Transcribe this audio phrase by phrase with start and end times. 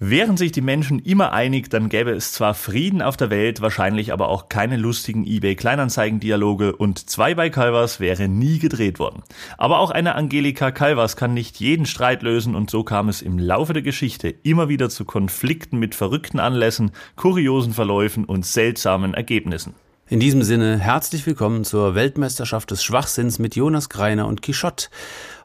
[0.00, 4.12] Wären sich die Menschen immer einig, dann gäbe es zwar Frieden auf der Welt, wahrscheinlich
[4.12, 9.24] aber auch keine lustigen eBay-Kleinanzeigen-Dialoge und zwei bei Calvas wäre nie gedreht worden.
[9.56, 13.40] Aber auch eine Angelika Calvas kann nicht jeden Streit lösen und so kam es im
[13.40, 19.74] Laufe der Geschichte immer wieder zu Konflikten mit verrückten Anlässen, kuriosen Verläufen und seltsamen Ergebnissen.
[20.08, 24.90] In diesem Sinne herzlich willkommen zur Weltmeisterschaft des Schwachsinns mit Jonas Greiner und Quichotte.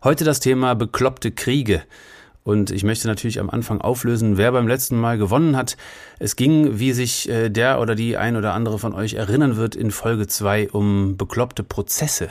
[0.04, 1.81] Heute das Thema bekloppte Kriege.
[2.44, 5.78] Und ich möchte natürlich am Anfang auflösen, wer beim letzten Mal gewonnen hat.
[6.20, 9.76] Es ging, wie sich äh, der oder die ein oder andere von euch erinnern wird,
[9.76, 12.30] in Folge zwei um bekloppte Prozesse.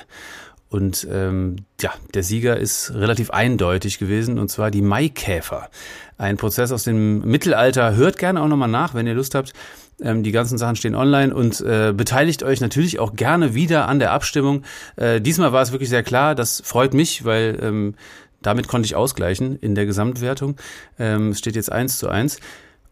[0.73, 5.69] Und ähm, ja, der Sieger ist relativ eindeutig gewesen, und zwar die Maikäfer.
[6.17, 7.95] Ein Prozess aus dem Mittelalter.
[7.95, 9.53] Hört gerne auch nochmal nach, wenn ihr Lust habt.
[10.01, 13.99] Ähm, die ganzen Sachen stehen online und äh, beteiligt euch natürlich auch gerne wieder an
[13.99, 14.63] der Abstimmung.
[14.97, 16.35] Äh, diesmal war es wirklich sehr klar.
[16.35, 17.95] Das freut mich, weil ähm,
[18.43, 20.57] damit konnte ich ausgleichen in der Gesamtwertung.
[20.99, 22.39] Ähm, es steht jetzt eins zu eins.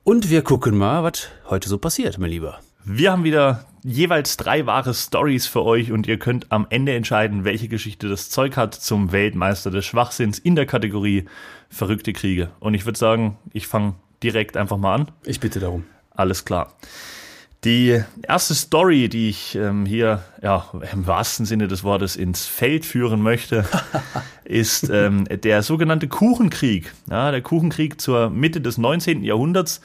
[0.05, 2.61] Und wir gucken mal, was heute so passiert, mein Lieber.
[2.85, 7.45] Wir haben wieder jeweils drei wahre Stories für euch und ihr könnt am Ende entscheiden,
[7.45, 11.27] welche Geschichte das Zeug hat zum Weltmeister des Schwachsinns in der Kategorie
[11.69, 12.51] Verrückte Kriege.
[12.59, 15.11] Und ich würde sagen, ich fange direkt einfach mal an.
[15.25, 15.85] Ich bitte darum.
[16.11, 16.75] Alles klar.
[17.65, 22.87] Die erste Story, die ich ähm, hier ja, im wahrsten Sinne des Wortes ins Feld
[22.87, 23.67] führen möchte,
[24.45, 26.91] ist ähm, der sogenannte Kuchenkrieg.
[27.11, 29.23] Ja, der Kuchenkrieg zur Mitte des 19.
[29.25, 29.83] Jahrhunderts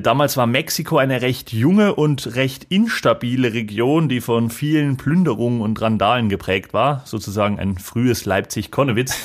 [0.00, 5.80] damals war Mexiko eine recht junge und recht instabile Region, die von vielen Plünderungen und
[5.80, 9.16] Randalen geprägt war, sozusagen ein frühes Leipzig-Konnewitz.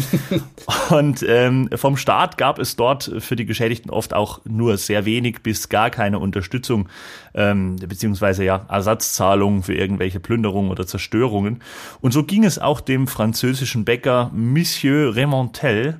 [0.90, 5.44] und ähm, vom Staat gab es dort für die Geschädigten oft auch nur sehr wenig
[5.44, 6.90] bis gar keine Unterstützung,
[7.36, 11.62] ähm, beziehungsweise ja Ersatzzahlungen für irgendwelche Plünderungen oder Zerstörungen.
[12.02, 16.00] Und so ging es auch dem französischen Bäcker Monsieur Remontel,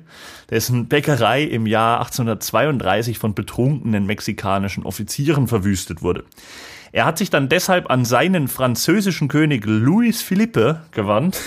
[0.50, 6.24] dessen Bäckerei im Jahr 1832 von betrunkenen mexikanischen Offizieren verwüstet wurde.
[6.92, 11.38] Er hat sich dann deshalb an seinen französischen König Louis Philippe gewandt.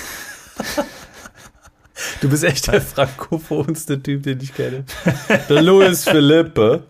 [2.20, 4.84] Du bist echt der frankophonste Typ, den ich kenne.
[5.50, 6.84] Der Louis Philippe,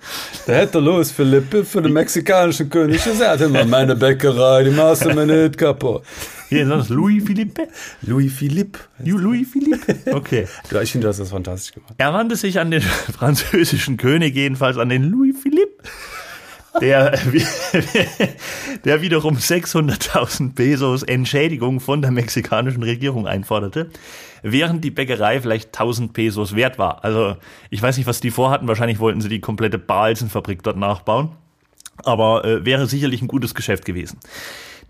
[0.47, 5.13] der hätte Louis Philippe für den mexikanischen König gesagt, immer meine Bäckerei, die machst du
[5.13, 6.03] mir nicht kaputt.
[6.51, 7.69] Hier das Louis Philippe.
[8.01, 8.79] Louis Philippe.
[8.99, 9.95] Louis Philippe.
[10.13, 10.47] Okay.
[10.69, 11.93] Du, ich finde, du hast das fantastisch gemacht.
[11.97, 12.81] Er wandte sich an den
[13.17, 15.81] französischen König, jedenfalls an den Louis Philippe
[16.79, 17.11] der,
[18.85, 23.89] der wiederum 600.000 Pesos Entschädigung von der mexikanischen Regierung einforderte,
[24.41, 27.03] während die Bäckerei vielleicht 1000 Pesos wert war.
[27.03, 27.35] Also
[27.69, 28.67] ich weiß nicht, was die vorhatten.
[28.67, 31.29] Wahrscheinlich wollten sie die komplette Balsenfabrik dort nachbauen.
[32.03, 34.19] Aber äh, wäre sicherlich ein gutes Geschäft gewesen.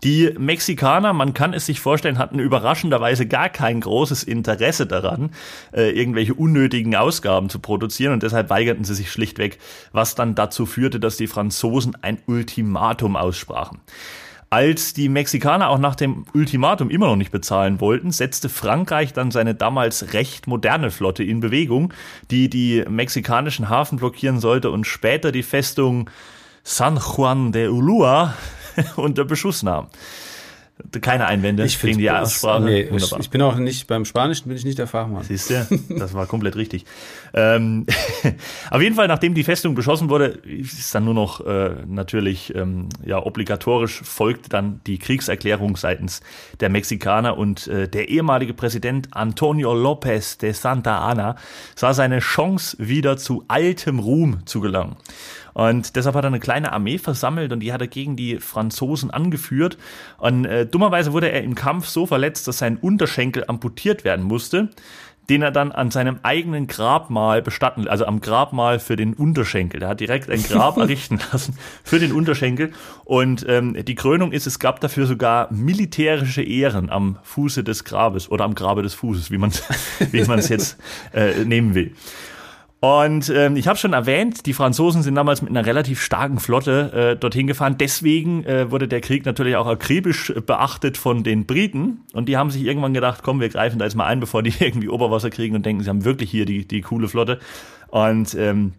[0.04, 5.30] Die Mexikaner, man kann es sich vorstellen, hatten überraschenderweise gar kein großes Interesse daran,
[5.72, 9.58] äh, irgendwelche unnötigen Ausgaben zu produzieren und deshalb weigerten sie sich schlichtweg,
[9.92, 13.78] was dann dazu führte, dass die Franzosen ein Ultimatum aussprachen.
[14.50, 19.30] Als die Mexikaner auch nach dem Ultimatum immer noch nicht bezahlen wollten, setzte Frankreich dann
[19.30, 21.94] seine damals recht moderne Flotte in Bewegung,
[22.30, 26.10] die die mexikanischen Hafen blockieren sollte und später die Festung
[26.64, 28.34] San Juan de Ulua
[28.96, 29.88] unter Beschuss nahm.
[31.00, 32.62] Keine Einwände ich gegen die Aussprache.
[32.62, 35.22] Nee, ich, ich, bin auch nicht, beim Spanischen bin ich nicht der Fachmann.
[35.22, 36.86] Siehst du, das war komplett richtig.
[37.34, 37.86] Ähm,
[38.70, 42.88] auf jeden Fall, nachdem die Festung beschossen wurde, ist dann nur noch äh, natürlich ähm,
[43.04, 46.20] ja obligatorisch folgte dann die Kriegserklärung seitens
[46.60, 51.36] der Mexikaner und äh, der ehemalige Präsident Antonio López de Santa Ana
[51.76, 54.96] sah seine Chance wieder zu altem Ruhm zu gelangen.
[55.54, 59.10] Und deshalb hat er eine kleine Armee versammelt und die hat er gegen die Franzosen
[59.10, 59.78] angeführt.
[60.18, 64.70] Und äh, dummerweise wurde er im Kampf so verletzt, dass sein Unterschenkel amputiert werden musste
[65.28, 69.80] den er dann an seinem eigenen Grabmal bestatten, also am Grabmal für den Unterschenkel.
[69.80, 72.72] Der hat direkt ein Grab errichten lassen für den Unterschenkel.
[73.04, 78.30] Und ähm, die Krönung ist, es gab dafür sogar militärische Ehren am Fuße des Grabes
[78.30, 79.52] oder am Grabe des Fußes, wie man
[80.10, 80.76] wie man es jetzt
[81.14, 81.94] äh, nehmen will.
[82.84, 87.12] Und ähm, ich habe schon erwähnt, die Franzosen sind damals mit einer relativ starken Flotte
[87.12, 87.76] äh, dorthin gefahren.
[87.78, 92.00] Deswegen äh, wurde der Krieg natürlich auch akribisch beachtet von den Briten.
[92.12, 94.52] Und die haben sich irgendwann gedacht, komm, wir greifen da jetzt mal ein, bevor die
[94.58, 97.38] irgendwie Oberwasser kriegen und denken, sie haben wirklich hier die, die coole Flotte.
[97.86, 98.72] Und ähm,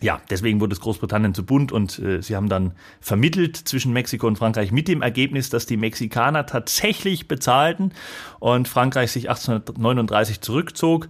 [0.00, 2.70] ja, deswegen wurde es Großbritannien zu bunt und äh, sie haben dann
[3.00, 7.90] vermittelt zwischen Mexiko und Frankreich mit dem Ergebnis, dass die Mexikaner tatsächlich bezahlten
[8.38, 11.08] und Frankreich sich 1839 zurückzog.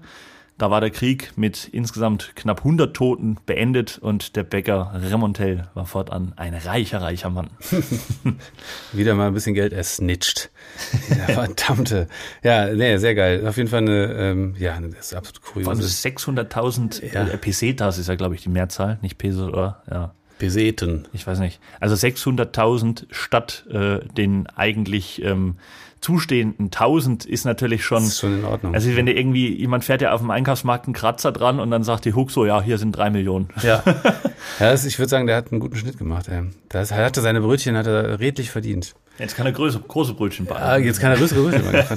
[0.61, 5.87] Da war der Krieg mit insgesamt knapp 100 Toten beendet und der Bäcker Remontel war
[5.87, 7.49] fortan ein reicher, reicher Mann.
[8.93, 10.51] Wieder mal ein bisschen Geld ersnitcht.
[11.29, 12.09] Verdammte.
[12.43, 13.49] Ja, nee, sehr geil.
[13.49, 16.05] Auf jeden Fall eine, ähm, ja, das ist absolut kurios.
[16.05, 17.27] 600.000 ja.
[17.27, 19.83] äh, Pesetas ist ja, glaube ich, die Mehrzahl, nicht Pesos, oder?
[19.91, 20.15] Ja.
[20.39, 21.09] Peseten.
[21.15, 21.59] Ich weiß nicht.
[21.81, 25.57] Also 600.000 statt äh, den eigentlich ähm,
[26.01, 27.99] zustehenden 1000 ist natürlich schon.
[27.99, 28.75] Das ist schon in Ordnung.
[28.75, 31.85] Also wenn dir irgendwie jemand fährt ja auf dem Einkaufsmarkt einen Kratzer dran und dann
[31.85, 33.49] sagt die Huck so, ja, hier sind drei Millionen.
[33.63, 33.83] Ja.
[33.85, 36.29] ja das, ich würde sagen, der hat einen guten Schnitt gemacht.
[36.29, 36.43] Ey.
[36.69, 38.95] Das hatte seine Brötchen hat er redlich verdient.
[39.19, 40.63] Jetzt kann er große, große Brötchen backen.
[40.63, 41.95] Ja, jetzt kann er größere Brötchen backen.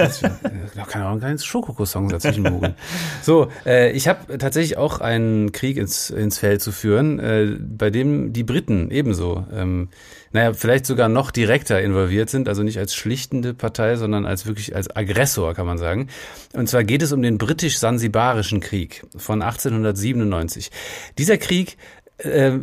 [0.75, 2.75] Da kann er auch ein kleines Schokokroissant dazwischen mogeln.
[3.21, 7.89] So, äh, ich habe tatsächlich auch einen Krieg ins, ins Feld zu führen, äh, bei
[7.89, 9.87] dem die Briten ebenso, ähm,
[10.33, 14.75] naja, vielleicht sogar noch direkter involviert sind, also nicht als schlichtende Partei, sondern als wirklich
[14.75, 16.09] als Aggressor, kann man sagen.
[16.53, 20.71] Und zwar geht es um den britisch-sansibarischen Krieg von 1897.
[21.17, 21.77] Dieser Krieg
[22.17, 22.59] äh,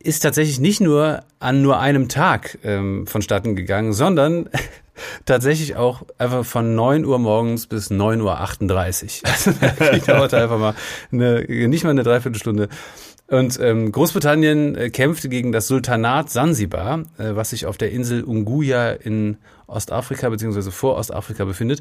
[0.00, 4.48] ist tatsächlich nicht nur an nur einem Tag ähm, vonstatten gegangen, sondern
[5.24, 9.30] tatsächlich auch einfach von 9 Uhr morgens bis 9.38 Uhr.
[9.32, 10.74] Also der Krieg dauerte einfach mal
[11.12, 12.68] eine, nicht mal eine Dreiviertelstunde.
[13.32, 18.24] Und ähm, Großbritannien äh, kämpfte gegen das Sultanat Sansibar, äh, was sich auf der Insel
[18.24, 21.80] Unguja in Ostafrika beziehungsweise vor Ostafrika befindet.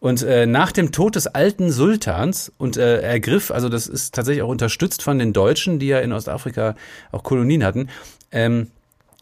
[0.00, 4.42] Und äh, nach dem Tod des alten Sultans und äh, ergriff, also das ist tatsächlich
[4.42, 6.74] auch unterstützt von den Deutschen, die ja in Ostafrika
[7.12, 7.88] auch Kolonien hatten,
[8.32, 8.72] ähm,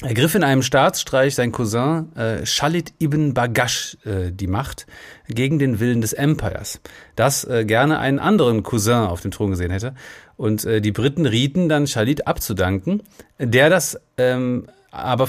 [0.02, 4.86] ergriff in einem Staatsstreich sein Cousin äh, Khalid ibn Bagash äh, die Macht
[5.28, 6.80] gegen den Willen des Empires,
[7.16, 9.94] das äh, gerne einen anderen Cousin auf dem Thron gesehen hätte.
[10.36, 13.02] Und äh, die Briten rieten dann Khalid abzudanken,
[13.38, 15.28] der das ähm, aber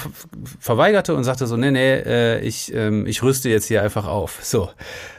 [0.59, 4.39] verweigerte und sagte so, nee, nee, äh, ich, ähm, ich rüste jetzt hier einfach auf.
[4.41, 4.69] So.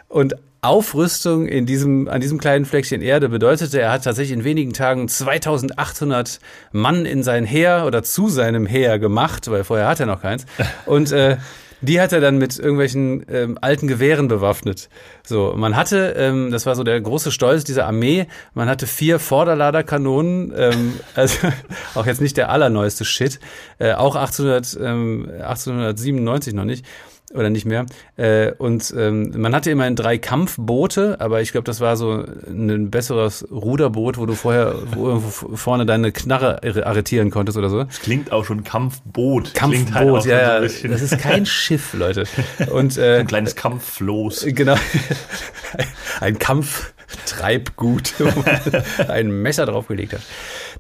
[0.09, 4.73] Und Aufrüstung in diesem, an diesem kleinen Fleckchen Erde bedeutete, er hat tatsächlich in wenigen
[4.73, 6.39] Tagen 2800
[6.73, 10.45] Mann in sein Heer oder zu seinem Heer gemacht, weil vorher hat er noch keins.
[10.87, 11.39] Und äh,
[11.81, 14.91] die hat er dann mit irgendwelchen ähm, alten Gewehren bewaffnet.
[15.27, 19.19] So, man hatte, ähm, das war so der große Stolz dieser Armee, man hatte vier
[19.19, 21.49] Vorderladerkanonen, ähm, also
[21.95, 23.41] auch jetzt nicht der allerneueste Shit,
[23.79, 26.85] äh, auch 1800, ähm, 1897 noch nicht
[27.33, 27.87] oder nicht mehr.
[28.17, 32.91] Äh, und ähm, man hatte immerhin drei Kampfboote, aber ich glaube, das war so ein
[32.91, 37.85] besseres Ruderboot, wo du vorher wo vorne deine Knarre arretieren konntest oder so.
[37.85, 39.55] Das klingt auch schon Kampfboot.
[39.55, 40.69] Kampfboot, halt ja, ja.
[40.69, 42.25] So das ist kein Schiff, Leute.
[42.73, 44.47] Und äh, ein kleines Kampffloß.
[44.49, 44.77] Genau.
[46.21, 48.61] Ein Kampftreibgut, wo man
[49.09, 50.21] ein Messer draufgelegt hat.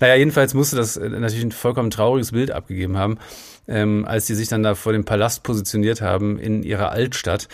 [0.00, 3.18] Naja, jedenfalls musste das natürlich ein vollkommen trauriges Bild abgegeben haben
[3.68, 7.48] ähm, als die sich dann da vor dem Palast positioniert haben in ihrer Altstadt.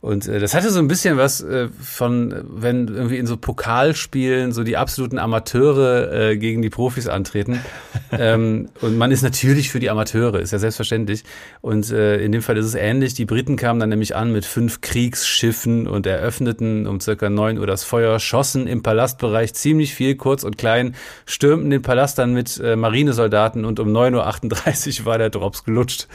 [0.00, 4.52] Und äh, das hatte so ein bisschen was äh, von, wenn irgendwie in so Pokalspielen
[4.52, 7.60] so die absoluten Amateure äh, gegen die Profis antreten.
[8.12, 11.24] ähm, und man ist natürlich für die Amateure, ist ja selbstverständlich.
[11.62, 13.14] Und äh, in dem Fall ist es ähnlich.
[13.14, 17.66] Die Briten kamen dann nämlich an mit fünf Kriegsschiffen und eröffneten um circa neun Uhr
[17.66, 20.94] das Feuer, schossen im Palastbereich ziemlich viel, kurz und klein,
[21.26, 26.06] stürmten den Palast dann mit äh, Marinesoldaten und um neun Uhr war der Drops gelutscht.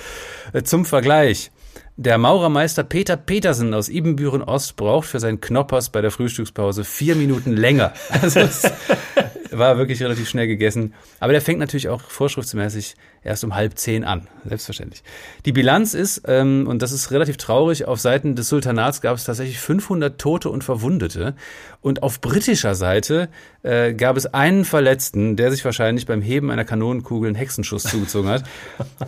[0.54, 1.52] Äh, zum Vergleich.
[1.96, 7.16] Der Maurermeister Peter Petersen aus Ibenbüren Ost braucht für seinen Knoppers bei der Frühstückspause vier
[7.16, 7.94] Minuten länger.
[8.10, 8.64] Also es
[9.52, 10.94] war wirklich relativ schnell gegessen.
[11.20, 15.04] Aber der fängt natürlich auch vorschriftsmäßig erst um halb zehn an, selbstverständlich.
[15.46, 19.24] Die Bilanz ist, ähm, und das ist relativ traurig, auf Seiten des Sultanats gab es
[19.24, 21.36] tatsächlich 500 Tote und Verwundete.
[21.82, 23.30] Und auf britischer Seite
[23.62, 28.30] äh, gab es einen Verletzten, der sich wahrscheinlich beim Heben einer Kanonenkugel einen Hexenschuss zugezogen
[28.30, 28.44] hat.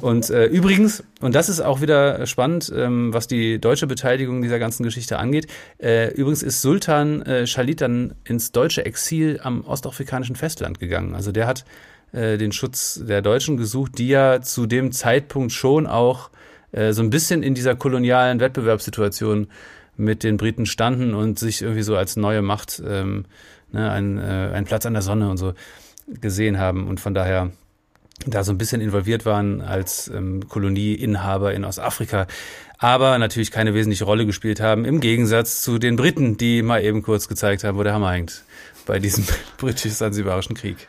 [0.01, 4.59] Und äh, übrigens, und das ist auch wieder spannend, ähm, was die deutsche Beteiligung dieser
[4.59, 5.47] ganzen Geschichte angeht,
[5.81, 11.15] äh, übrigens ist Sultan äh, Shalit dann ins deutsche Exil am ostafrikanischen Festland gegangen.
[11.15, 11.65] Also der hat
[12.15, 16.29] äh, den Schutz der Deutschen gesucht, die ja zu dem Zeitpunkt schon auch
[16.71, 19.47] äh, so ein bisschen in dieser kolonialen Wettbewerbssituation
[19.97, 23.25] mit den Briten standen und sich irgendwie so als neue Macht ähm,
[23.71, 25.53] ne, ein, äh, einen Platz an der Sonne und so
[26.07, 27.51] gesehen haben und von daher
[28.25, 32.27] da so ein bisschen involviert waren als ähm, Kolonieinhaber in Ostafrika,
[32.77, 37.01] aber natürlich keine wesentliche Rolle gespielt haben, im Gegensatz zu den Briten, die mal eben
[37.01, 38.43] kurz gezeigt haben, wo der Hammer hängt
[38.85, 39.25] bei diesem
[39.57, 40.87] britisch-sansibarischen Krieg.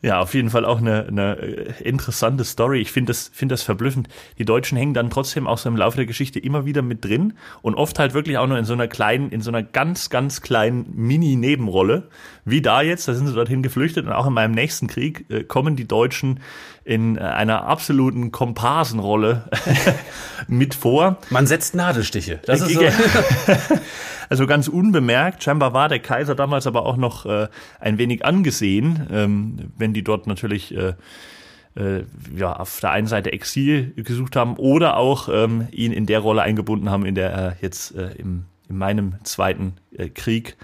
[0.00, 2.80] Ja, auf jeden Fall auch eine, eine äh, interessante Story.
[2.80, 4.08] Ich finde das, finde das verblüffend.
[4.38, 7.32] Die Deutschen hängen dann trotzdem auch so im Laufe der Geschichte immer wieder mit drin
[7.62, 10.40] und oft halt wirklich auch nur in so einer kleinen, in so einer ganz, ganz
[10.40, 12.08] kleinen Mini-Nebenrolle.
[12.44, 15.42] Wie da jetzt, da sind sie dorthin geflüchtet und auch in meinem nächsten Krieg äh,
[15.42, 16.38] kommen die Deutschen
[16.84, 19.50] in äh, einer absoluten Komparsenrolle
[20.46, 21.18] mit vor.
[21.30, 22.38] Man setzt Nadelstiche.
[22.46, 22.80] Das ist so.
[24.28, 25.42] Also ganz unbemerkt.
[25.42, 27.48] Scheinbar war der Kaiser damals aber auch noch äh,
[27.80, 30.94] ein wenig angesehen, ähm, wenn die dort natürlich äh,
[31.76, 32.04] äh,
[32.36, 36.42] ja, auf der einen Seite Exil gesucht haben oder auch ähm, ihn in der Rolle
[36.42, 40.56] eingebunden haben, in der er jetzt äh, im, in meinem zweiten äh, Krieg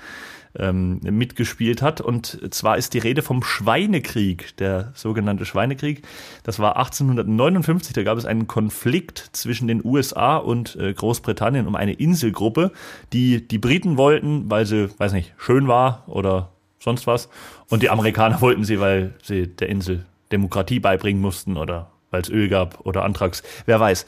[0.59, 2.01] ähm, mitgespielt hat.
[2.01, 6.03] Und zwar ist die Rede vom Schweinekrieg, der sogenannte Schweinekrieg.
[6.43, 11.75] Das war 1859, da gab es einen Konflikt zwischen den USA und äh, Großbritannien um
[11.75, 12.73] eine Inselgruppe,
[13.13, 17.29] die die Briten wollten, weil sie, weiß nicht, schön war oder sonst was.
[17.69, 22.29] Und die Amerikaner wollten sie, weil sie der Insel Demokratie beibringen mussten oder weil es
[22.29, 24.07] Öl gab oder Antrags, wer weiß.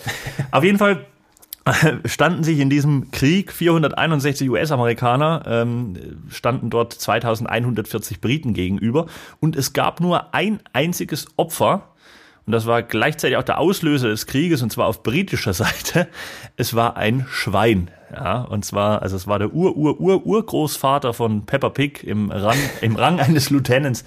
[0.52, 1.06] Auf jeden Fall
[2.04, 5.94] standen sich in diesem Krieg 461 US-Amerikaner, ähm,
[6.30, 9.06] standen dort 2140 Briten gegenüber
[9.40, 11.88] und es gab nur ein einziges Opfer
[12.46, 16.06] und das war gleichzeitig auch der Auslöser des Krieges und zwar auf britischer Seite.
[16.56, 17.90] Es war ein Schwein.
[18.14, 23.18] Ja, und zwar, also es war der Ur-Ur-Ur-Urgroßvater von Pepper Pig im Rang, im Rang
[23.18, 24.04] eines Lieutenants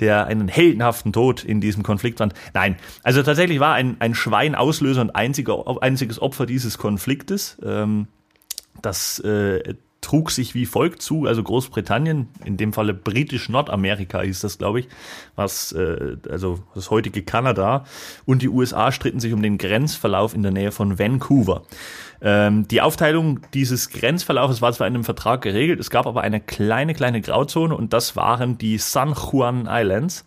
[0.00, 2.34] der einen heldenhaften Tod in diesem Konflikt fand.
[2.54, 7.58] Nein, also tatsächlich war ein, ein Schwein Auslöser und einziger, einziges Opfer dieses Konfliktes.
[7.64, 8.08] Ähm,
[8.80, 14.40] das äh, trug sich wie folgt zu, also Großbritannien, in dem Falle britisch Nordamerika hieß
[14.40, 14.88] das, glaube ich,
[15.36, 17.84] was äh, also das heutige Kanada.
[18.26, 21.62] Und die USA stritten sich um den Grenzverlauf in der Nähe von Vancouver.
[22.20, 26.40] Ähm, die Aufteilung dieses Grenzverlaufes war zwar in einem Vertrag geregelt, es gab aber eine
[26.40, 30.26] kleine, kleine Grauzone und das waren die San Juan Islands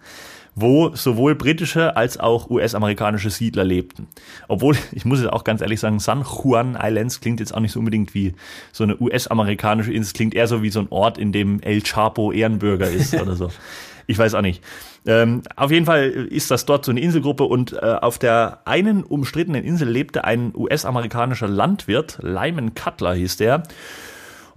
[0.56, 4.08] wo sowohl britische als auch US-amerikanische Siedler lebten.
[4.48, 7.74] Obwohl, ich muss jetzt auch ganz ehrlich sagen, San Juan Islands klingt jetzt auch nicht
[7.74, 8.34] so unbedingt wie
[8.72, 12.32] so eine US-amerikanische Insel, klingt eher so wie so ein Ort, in dem El Chapo
[12.32, 13.50] Ehrenbürger ist oder so.
[14.08, 14.64] Ich weiß auch nicht.
[15.08, 19.04] Ähm, auf jeden Fall ist das dort so eine Inselgruppe und äh, auf der einen
[19.04, 23.64] umstrittenen Insel lebte ein US-amerikanischer Landwirt, Lyman Cutler hieß der.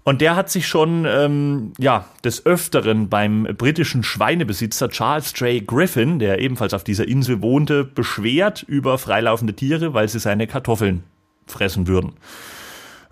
[0.09, 5.67] Und der hat sich schon ähm, ja des Öfteren beim britischen Schweinebesitzer Charles J.
[5.67, 11.05] Griffin, der ebenfalls auf dieser Insel wohnte, beschwert über freilaufende Tiere, weil sie seine Kartoffeln
[11.47, 12.15] fressen würden.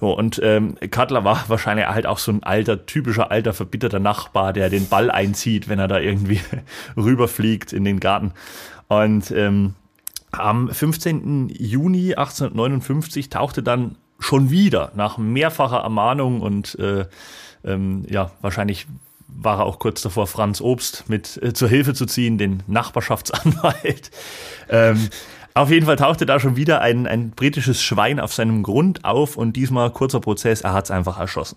[0.00, 4.54] So, und ähm, Cutler war wahrscheinlich halt auch so ein alter, typischer alter, verbitterter Nachbar,
[4.54, 6.40] der den Ball einzieht, wenn er da irgendwie
[6.96, 8.32] rüberfliegt in den Garten.
[8.88, 9.74] Und ähm,
[10.32, 11.50] am 15.
[11.50, 17.06] Juni 1859 tauchte dann schon wieder nach mehrfacher Ermahnung und äh,
[17.64, 18.86] ähm, ja, wahrscheinlich
[19.28, 24.10] war er auch kurz davor, Franz Obst mit äh, zur Hilfe zu ziehen, den Nachbarschaftsanwalt.
[24.70, 25.08] ähm,
[25.54, 29.36] auf jeden Fall tauchte da schon wieder ein, ein britisches Schwein auf seinem Grund auf
[29.36, 31.56] und diesmal kurzer Prozess, er hat es einfach erschossen.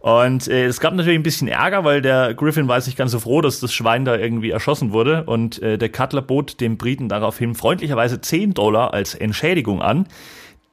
[0.00, 3.18] Und äh, es gab natürlich ein bisschen Ärger, weil der Griffin war sich ganz so
[3.18, 5.24] froh, dass das Schwein da irgendwie erschossen wurde.
[5.24, 10.06] Und äh, der Cutler bot dem Briten daraufhin freundlicherweise 10 Dollar als Entschädigung an.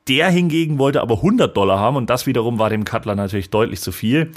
[0.08, 3.82] Der hingegen wollte aber 100 Dollar haben und das wiederum war dem Cutler natürlich deutlich
[3.82, 4.32] zu viel.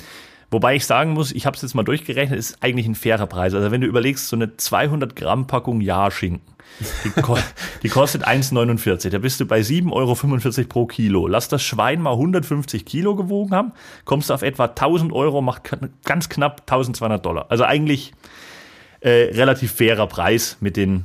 [0.51, 3.53] Wobei ich sagen muss, ich habe es jetzt mal durchgerechnet, ist eigentlich ein fairer Preis.
[3.53, 6.55] Also wenn du überlegst, so eine 200 Gramm Packung Ja-Schinken,
[7.05, 7.37] die, ko
[7.83, 9.11] die, kostet 1,49.
[9.11, 11.27] Da bist du bei 7,45 Euro pro Kilo.
[11.27, 13.73] Lass das Schwein mal 150 Kilo gewogen haben,
[14.05, 15.63] kommst du auf etwa 1000 Euro, macht
[16.05, 17.47] ganz knapp 1200 Dollar.
[17.49, 18.13] Also eigentlich
[19.01, 21.05] äh, relativ fairer Preis mit den,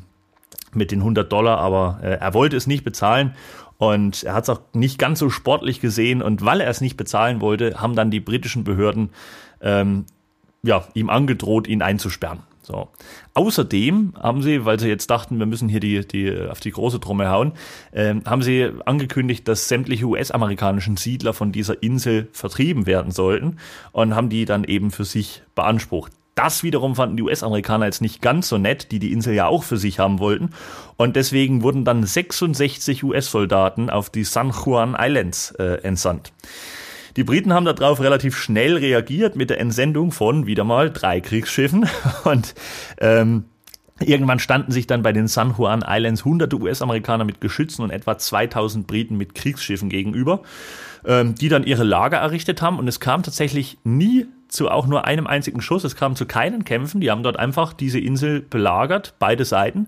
[0.74, 3.34] mit den 100 Dollar, aber äh, er wollte es nicht bezahlen
[3.82, 6.22] und er hat es auch nicht ganz so sportlich gesehen.
[6.22, 9.10] Und weil er es nicht bezahlen wollte, haben dann die britischen Behörden
[9.60, 10.06] ähm,
[10.62, 12.42] ja, ihm angedroht, ihn einzusperren.
[12.62, 12.90] So.
[13.34, 17.00] Außerdem haben sie, weil sie jetzt dachten, wir müssen hier die, die auf die große
[17.00, 17.54] Trommel hauen,
[17.92, 23.58] äh, haben sie angekündigt, dass sämtliche US-amerikanischen Siedler von dieser Insel vertrieben werden sollten
[23.94, 26.12] und haben die dann eben für sich beansprucht.
[26.36, 29.64] Das wiederum fanden die US-Amerikaner jetzt nicht ganz so nett, die die Insel ja auch
[29.64, 30.52] für sich haben wollten.
[30.96, 36.32] Und deswegen wurden dann 66 US-Soldaten auf die San Juan Islands äh, entsandt.
[37.18, 41.90] Die Briten haben darauf relativ schnell reagiert mit der Entsendung von wieder mal drei Kriegsschiffen
[42.24, 42.56] und
[43.00, 43.46] ähm,
[44.04, 48.18] Irgendwann standen sich dann bei den San Juan Islands hunderte US-Amerikaner mit Geschützen und etwa
[48.18, 50.42] 2000 Briten mit Kriegsschiffen gegenüber,
[51.06, 52.80] ähm, die dann ihre Lager errichtet haben.
[52.80, 55.84] Und es kam tatsächlich nie zu auch nur einem einzigen Schuss.
[55.84, 57.02] Es kam zu keinen Kämpfen.
[57.02, 59.88] Die haben dort einfach diese Insel belagert, beide Seiten.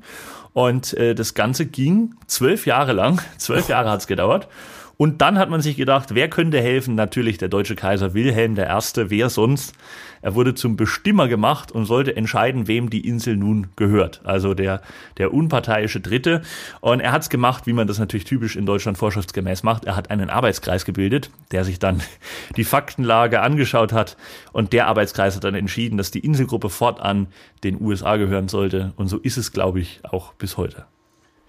[0.54, 3.22] Und äh, das Ganze ging zwölf Jahre lang.
[3.38, 4.48] Zwölf Jahre hat es gedauert.
[4.98, 6.96] Und dann hat man sich gedacht, wer könnte helfen?
[6.96, 9.10] Natürlich der deutsche Kaiser Wilhelm I.
[9.10, 9.74] Wer sonst?
[10.22, 14.22] Er wurde zum Bestimmer gemacht und sollte entscheiden, wem die Insel nun gehört.
[14.24, 14.82] Also der,
[15.18, 16.44] der unparteiische Dritte.
[16.80, 19.86] Und er hat es gemacht, wie man das natürlich typisch in Deutschland vorschriftsgemäß macht.
[19.86, 22.02] Er hat einen Arbeitskreis gebildet, der sich dann
[22.56, 24.16] die Faktenlage angeschaut hat.
[24.54, 27.28] Und der Arbeitskreis hat dann entschieden, dass die Inselgruppe fortan
[27.64, 28.94] den USA gehören sollte.
[28.96, 30.86] Und so ist es, glaube ich, auch bis heute.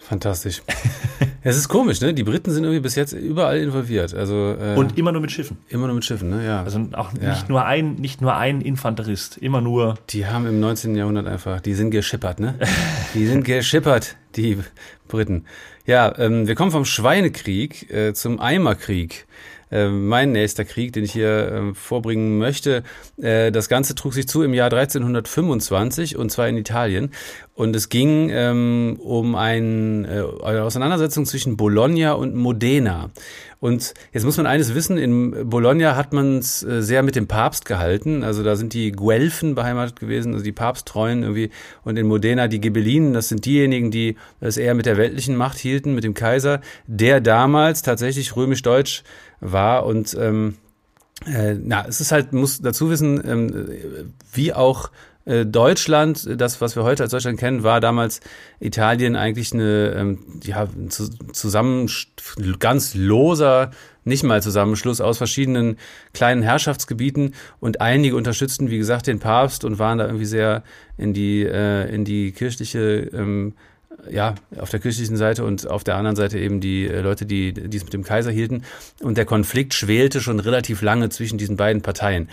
[0.08, 0.62] Fantastisch.
[1.46, 2.14] Es ist komisch, ne?
[2.14, 4.14] Die Briten sind irgendwie bis jetzt überall involviert.
[4.14, 5.58] Also, äh, Und immer nur mit Schiffen.
[5.68, 6.42] Immer nur mit Schiffen, ne?
[6.42, 6.62] Ja.
[6.62, 7.32] Also auch ja.
[7.32, 9.96] nicht nur ein, nicht nur ein Infanterist, immer nur.
[10.08, 10.96] Die haben im 19.
[10.96, 12.54] Jahrhundert einfach, die sind geschippert, ne?
[13.12, 14.56] die sind geschippert, die
[15.06, 15.44] Briten.
[15.84, 19.26] Ja, ähm, wir kommen vom Schweinekrieg äh, zum Eimerkrieg.
[19.70, 22.84] Äh, mein nächster Krieg, den ich hier äh, vorbringen möchte.
[23.20, 27.11] Äh, das Ganze trug sich zu im Jahr 1325 und zwar in Italien.
[27.56, 33.11] Und es ging ähm, um ein, äh, eine Auseinandersetzung zwischen Bologna und Modena.
[33.61, 37.28] Und jetzt muss man eines wissen, in Bologna hat man es äh, sehr mit dem
[37.28, 38.25] Papst gehalten.
[38.25, 41.50] Also da sind die Guelfen beheimatet gewesen, also die Papsttreuen irgendwie.
[41.84, 45.58] Und in Modena die Ghibellinen, das sind diejenigen, die es eher mit der weltlichen Macht
[45.58, 49.04] hielten, mit dem Kaiser, der damals tatsächlich römisch-deutsch
[49.40, 49.87] war.
[49.87, 50.56] Und ähm,
[51.25, 54.90] äh, na, es ist halt, muss dazu wissen, ähm, wie auch
[55.26, 58.20] Deutschland, das, was wir heute als Deutschland kennen, war damals
[58.60, 60.68] Italien eigentlich eine, ähm, ja,
[61.32, 61.88] zusammen,
[62.58, 63.70] ganz loser,
[64.04, 65.78] nicht mal Zusammenschluss aus verschiedenen
[66.12, 70.62] kleinen Herrschaftsgebieten und einige unterstützten, wie gesagt, den Papst und waren da irgendwie sehr
[70.98, 73.54] in die, äh, in die kirchliche, ähm,
[74.10, 77.54] ja, auf der kirchlichen Seite und auf der anderen Seite eben die äh, Leute, die,
[77.54, 78.64] die es mit dem Kaiser hielten.
[79.00, 82.28] Und der Konflikt schwelte schon relativ lange zwischen diesen beiden Parteien.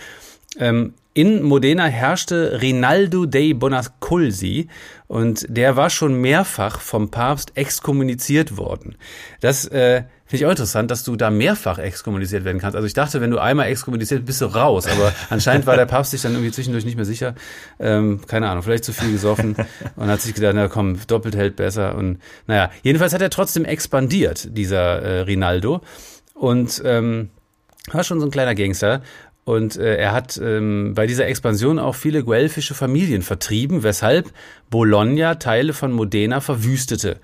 [0.58, 4.68] Ähm, in Modena herrschte Rinaldo dei Bonasculsi
[5.08, 8.96] und der war schon mehrfach vom Papst exkommuniziert worden.
[9.40, 12.76] Das äh, finde ich auch interessant, dass du da mehrfach exkommuniziert werden kannst.
[12.76, 14.86] Also ich dachte, wenn du einmal exkommuniziert bist, du raus.
[14.86, 17.34] Aber anscheinend war der Papst sich dann irgendwie zwischendurch nicht mehr sicher.
[17.78, 19.54] Ähm, keine Ahnung, vielleicht zu viel gesoffen
[19.96, 21.94] und hat sich gedacht, na komm, doppelt hält besser.
[21.94, 25.82] Und naja, jedenfalls hat er trotzdem expandiert, dieser äh, Rinaldo.
[26.32, 27.28] Und ähm,
[27.90, 29.02] war schon so ein kleiner Gangster.
[29.44, 34.32] Und äh, er hat ähm, bei dieser Expansion auch viele guelfische Familien vertrieben, weshalb
[34.70, 37.18] Bologna Teile von Modena verwüstete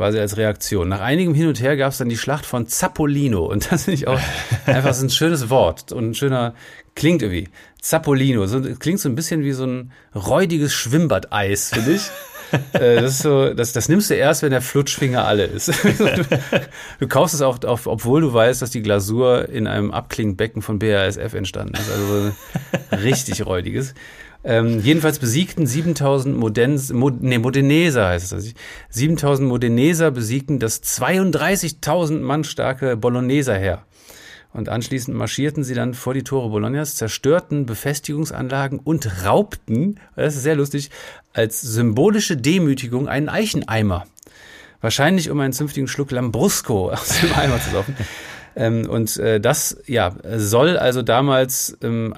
[0.00, 0.88] quasi als Reaktion.
[0.88, 3.96] Nach einigem Hin und Her gab es dann die Schlacht von Zappolino und das finde
[3.96, 4.18] ich auch
[4.66, 6.54] einfach so ein schönes Wort und ein schöner
[6.94, 7.50] klingt irgendwie
[7.82, 8.46] Zappolino.
[8.46, 12.02] So, klingt so ein bisschen wie so ein räudiges Schwimmbadeis, finde ich.
[12.72, 15.68] Äh, das ist so, das, das nimmst du erst, wenn der Flutschfinger alle ist.
[17.00, 21.34] du kaufst es auch, obwohl du weißt, dass die Glasur in einem Abklingbecken von BASF
[21.34, 21.90] entstanden ist.
[21.90, 22.32] Also
[23.02, 23.94] richtig räudiges.
[24.42, 28.54] Ähm, jedenfalls besiegten 7000 Modens, Mod, nee, Modeneser heißt es.
[28.88, 33.84] 7000 Modeneser besiegten das 32.000 Mann starke Bologneser Heer.
[34.52, 40.42] Und anschließend marschierten sie dann vor die Tore Bolognas, zerstörten Befestigungsanlagen und raubten, das ist
[40.42, 40.90] sehr lustig,
[41.32, 44.06] als symbolische Demütigung einen Eicheneimer.
[44.80, 47.96] Wahrscheinlich, um einen zünftigen Schluck Lambrusco aus dem Eimer zu saufen.
[48.56, 52.14] Ähm, und äh, das ja, soll also damals ähm,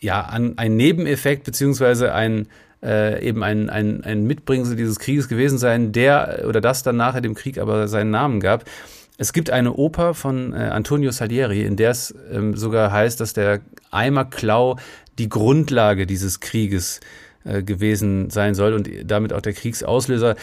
[0.00, 2.48] ja an, ein Nebeneffekt beziehungsweise ein
[2.82, 7.20] äh, eben ein, ein, ein Mitbringsel dieses Krieges gewesen sein, der oder das dann nachher
[7.20, 8.64] dem Krieg aber seinen Namen gab.
[9.20, 13.34] Es gibt eine Oper von äh, Antonio Salieri, in der es ähm, sogar heißt, dass
[13.34, 14.78] der Eimerklau
[15.18, 17.00] die Grundlage dieses Krieges
[17.44, 20.36] äh, gewesen sein soll und damit auch der Kriegsauslöser.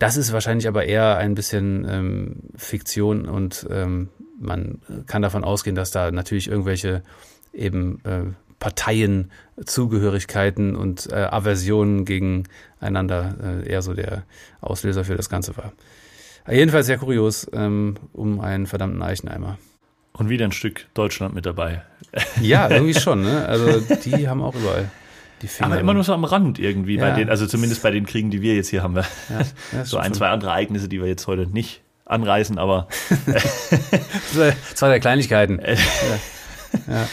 [0.00, 4.08] Das ist wahrscheinlich aber eher ein bisschen ähm, Fiktion und ähm,
[4.40, 7.04] man kann davon ausgehen, dass da natürlich irgendwelche
[7.52, 8.22] eben äh,
[8.58, 14.24] Parteienzugehörigkeiten und äh, Aversionen gegeneinander äh, eher so der
[14.60, 15.72] Auslöser für das Ganze war.
[16.48, 19.58] Jedenfalls sehr kurios ähm, um einen verdammten Eicheneimer.
[20.12, 21.82] Und wieder ein Stück Deutschland mit dabei.
[22.40, 23.22] Ja, irgendwie schon.
[23.22, 23.46] Ne?
[23.46, 24.90] Also die haben auch überall
[25.42, 25.70] die Finger.
[25.70, 27.08] Aber immer nur so am Rand irgendwie ja.
[27.08, 28.96] bei den, also zumindest bei den Kriegen, die wir jetzt hier haben.
[28.96, 29.04] Ja,
[29.84, 32.88] so ein, zwei andere Ereignisse, die wir jetzt heute nicht anreißen, aber
[34.74, 35.60] zwei der Kleinigkeiten.
[35.60, 37.08] ja.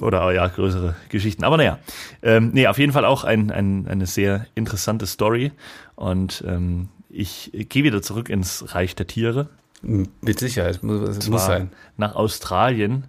[0.00, 1.44] Oder ja, größere Geschichten.
[1.44, 1.78] Aber naja,
[2.22, 5.52] ähm, nee, auf jeden Fall auch ein, ein, eine sehr interessante Story.
[5.94, 9.48] Und ähm, ich gehe wieder zurück ins Reich der Tiere.
[9.82, 11.70] Mit Sicherheit, muss, muss sein.
[11.96, 13.06] Nach Australien.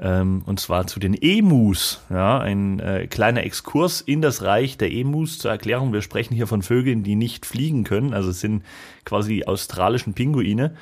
[0.00, 2.02] Ähm, und zwar zu den Emus.
[2.10, 5.92] Ja, ein äh, kleiner Exkurs in das Reich der Emus zur Erklärung.
[5.92, 8.12] Wir sprechen hier von Vögeln, die nicht fliegen können.
[8.12, 8.64] Also es sind
[9.04, 10.74] quasi die australischen Pinguine.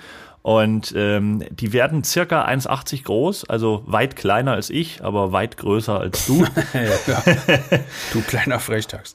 [0.42, 6.00] Und ähm, die werden circa 1,80 groß, also weit kleiner als ich, aber weit größer
[6.00, 6.44] als du.
[6.74, 7.22] ja,
[8.12, 9.14] du kleiner Frechdachs.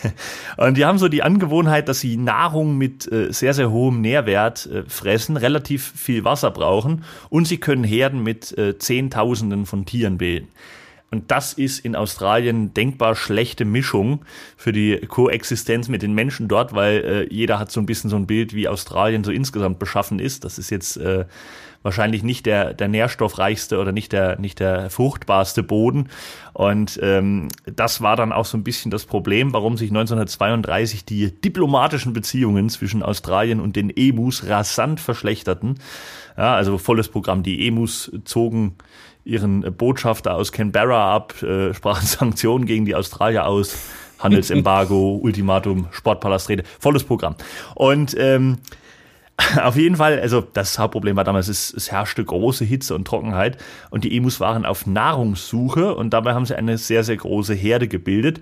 [0.56, 4.64] Und die haben so die Angewohnheit, dass sie Nahrung mit äh, sehr, sehr hohem Nährwert
[4.64, 10.18] äh, fressen, relativ viel Wasser brauchen und sie können Herden mit äh, Zehntausenden von Tieren
[10.18, 10.48] bilden.
[11.12, 14.24] Und das ist in Australien denkbar schlechte Mischung
[14.56, 18.16] für die Koexistenz mit den Menschen dort, weil äh, jeder hat so ein bisschen so
[18.16, 20.42] ein Bild, wie Australien so insgesamt beschaffen ist.
[20.44, 21.26] Das ist jetzt äh,
[21.82, 26.08] wahrscheinlich nicht der, der nährstoffreichste oder nicht der, nicht der fruchtbarste Boden.
[26.54, 31.30] Und ähm, das war dann auch so ein bisschen das Problem, warum sich 1932 die
[31.30, 35.78] diplomatischen Beziehungen zwischen Australien und den Emus rasant verschlechterten.
[36.38, 37.42] Ja, also volles Programm.
[37.42, 38.76] Die Emus zogen
[39.24, 43.76] ihren Botschafter aus Canberra ab, äh, sprachen Sanktionen gegen die Australier aus,
[44.18, 47.36] Handelsembargo, Ultimatum, Sportpalastrede, volles Programm.
[47.74, 48.58] Und ähm,
[49.62, 53.58] auf jeden Fall, also das Hauptproblem war damals, es, es herrschte große Hitze und Trockenheit
[53.90, 57.88] und die Emus waren auf Nahrungssuche und dabei haben sie eine sehr, sehr große Herde
[57.88, 58.40] gebildet.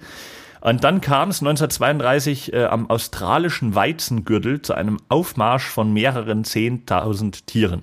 [0.63, 7.47] Und dann kam es 1932 äh, am australischen Weizengürtel zu einem Aufmarsch von mehreren Zehntausend
[7.47, 7.83] Tieren.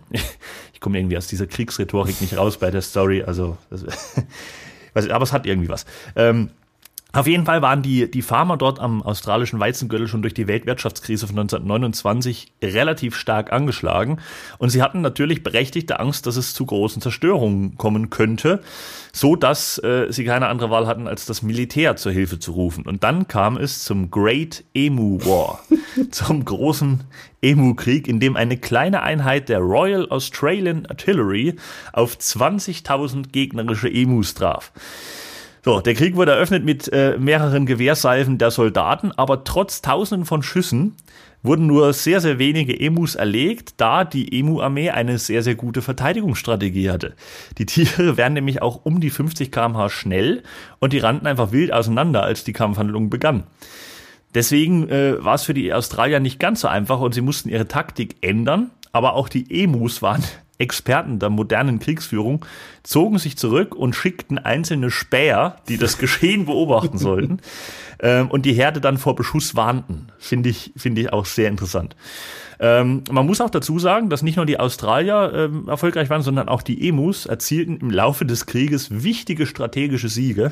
[0.78, 3.84] Ich komme irgendwie aus dieser Kriegsrhetorik nicht raus bei der Story, also, das,
[5.10, 5.88] aber es hat irgendwie was.
[6.16, 6.52] Ähm,
[7.18, 11.28] auf jeden Fall waren die, die Farmer dort am australischen Weizengürtel schon durch die Weltwirtschaftskrise
[11.28, 14.20] von 1929 relativ stark angeschlagen
[14.58, 18.62] und sie hatten natürlich berechtigte Angst, dass es zu großen Zerstörungen kommen könnte,
[19.14, 22.86] so dass äh, sie keine andere Wahl hatten, als das Militär zur Hilfe zu rufen.
[22.86, 25.64] Und dann kam es zum Great Emu War,
[26.12, 27.04] zum großen
[27.42, 31.56] Emu-Krieg, in dem eine kleine Einheit der Royal Australian Artillery
[31.94, 34.72] auf 20.000 gegnerische Emus traf.
[35.68, 40.42] So, der Krieg wurde eröffnet mit äh, mehreren Gewehrsalven der Soldaten, aber trotz Tausenden von
[40.42, 40.96] Schüssen
[41.44, 46.90] wurden nur sehr, sehr wenige Emus erlegt, da die Emu-Armee eine sehr, sehr gute Verteidigungsstrategie
[46.90, 47.16] hatte.
[47.58, 50.42] Die Tiere wären nämlich auch um die 50 km/h schnell
[50.80, 53.44] und die rannten einfach wild auseinander, als die Kampfhandlung begann.
[54.36, 57.68] Deswegen äh, war es für die Australier nicht ganz so einfach und sie mussten ihre
[57.68, 60.24] Taktik ändern, aber auch die Emus waren
[60.58, 62.46] Experten der modernen Kriegsführung
[62.84, 67.40] zogen sich zurück und schickten einzelne Späher, die das Geschehen beobachten sollten,
[68.00, 70.08] ähm, und die Herde dann vor Beschuss warnten.
[70.18, 71.96] Finde ich, finde ich auch sehr interessant.
[72.60, 76.50] Ähm, man muss auch dazu sagen, dass nicht nur die Australier ähm, erfolgreich waren, sondern
[76.50, 80.52] auch die Emus erzielten im Laufe des Krieges wichtige strategische Siege.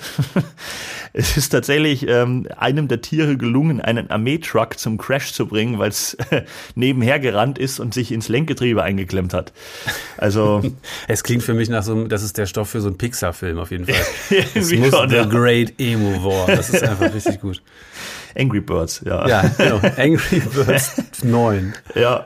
[1.14, 5.90] es ist tatsächlich ähm, einem der Tiere gelungen, einen Armeetruck zum Crash zu bringen, weil
[5.90, 6.44] es äh,
[6.76, 9.52] nebenher gerannt ist und sich ins Lenkgetriebe eingeklemmt hat.
[10.18, 10.62] Also
[11.08, 13.58] es klingt für mich nach so einem, das ist der Stoff für so einen Pixar-Film
[13.58, 13.96] auf jeden Fall.
[14.54, 15.26] es muss schon, The ja.
[15.26, 16.48] Great Emu War.
[16.48, 17.62] Das ist einfach richtig gut.
[18.38, 19.28] Angry Birds, ja.
[19.28, 19.78] Ja, genau.
[19.98, 21.74] Angry Birds 9.
[21.96, 22.26] Ja.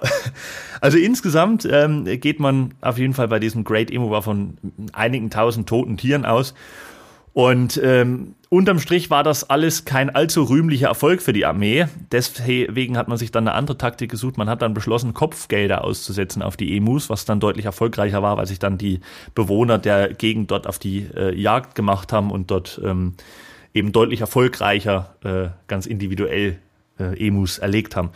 [0.81, 4.57] Also insgesamt ähm, geht man auf jeden Fall bei diesem Great Emo War von
[4.93, 6.53] einigen tausend toten Tieren aus.
[7.33, 11.85] Und ähm, unterm Strich war das alles kein allzu rühmlicher Erfolg für die Armee.
[12.11, 14.37] Deswegen hat man sich dann eine andere Taktik gesucht.
[14.37, 18.47] Man hat dann beschlossen, Kopfgelder auszusetzen auf die Emus, was dann deutlich erfolgreicher war, weil
[18.47, 19.01] sich dann die
[19.35, 23.13] Bewohner der Gegend dort auf die äh, Jagd gemacht haben und dort ähm,
[23.79, 26.59] eben deutlich erfolgreicher äh, ganz individuell
[26.99, 28.11] äh, Emus erlegt haben.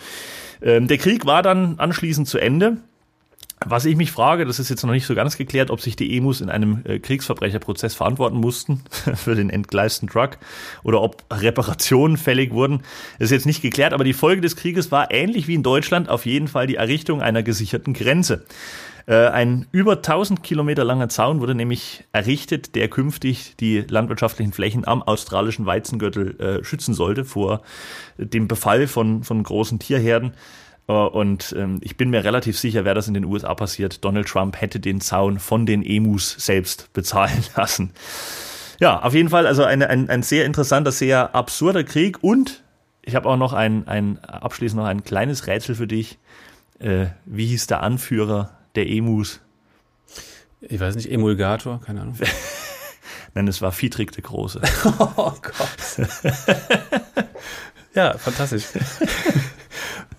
[0.61, 2.77] Ähm, der Krieg war dann anschließend zu Ende.
[3.65, 6.17] Was ich mich frage, das ist jetzt noch nicht so ganz geklärt, ob sich die
[6.17, 8.83] Emus in einem äh, Kriegsverbrecherprozess verantworten mussten
[9.15, 10.37] für den entgleisten Truck
[10.83, 12.81] oder ob Reparationen fällig wurden.
[13.19, 16.09] Das ist jetzt nicht geklärt, aber die Folge des Krieges war ähnlich wie in Deutschland
[16.09, 18.45] auf jeden Fall die Errichtung einer gesicherten Grenze.
[19.05, 24.87] Äh, ein über 1000 Kilometer langer Zaun wurde nämlich errichtet, der künftig die landwirtschaftlichen Flächen
[24.87, 27.61] am australischen Weizengürtel äh, schützen sollte vor
[28.17, 30.33] dem Befall von, von großen Tierherden.
[30.87, 34.27] Äh, und ähm, ich bin mir relativ sicher, wäre das in den USA passiert, Donald
[34.27, 37.91] Trump hätte den Zaun von den Emus selbst bezahlen lassen.
[38.79, 42.63] Ja, auf jeden Fall also eine, ein, ein sehr interessanter, sehr absurder Krieg und
[43.01, 46.19] ich habe auch noch ein, ein abschließend noch ein kleines Rätsel für dich.
[46.79, 49.39] Äh, wie hieß der Anführer der Emus?
[50.61, 52.17] Ich weiß nicht, Emulgator, keine Ahnung.
[53.33, 54.61] Nein, es war Fiedrich der Große.
[55.17, 55.97] oh Gott.
[57.95, 58.65] ja, fantastisch.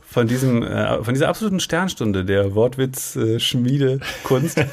[0.02, 4.66] Von diesem, äh, von dieser absoluten Sternstunde der Wortwitz-Schmiede-Kunst äh,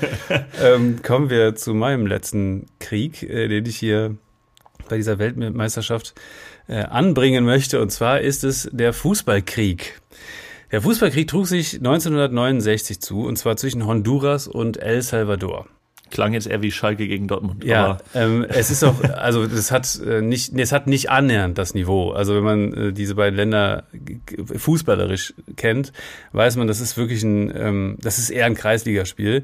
[0.62, 4.18] ähm, kommen wir zu meinem letzten Krieg, äh, den ich hier
[4.90, 6.14] bei dieser Weltmeisterschaft
[6.68, 7.82] äh, anbringen möchte.
[7.82, 10.01] Und zwar ist es der Fußballkrieg.
[10.72, 15.68] Der Fußballkrieg trug sich 1969 zu, und zwar zwischen Honduras und El Salvador.
[16.12, 17.64] Klang jetzt eher wie Schalke gegen Dortmund.
[17.64, 21.74] Ja, ähm, es ist auch, also das hat äh, nicht, es hat nicht annähernd das
[21.74, 22.12] Niveau.
[22.12, 23.86] Also wenn man äh, diese beiden Länder
[24.56, 25.92] fußballerisch kennt,
[26.34, 29.44] weiß man, das ist wirklich ein, ähm, das ist eher ein Kreisligaspiel.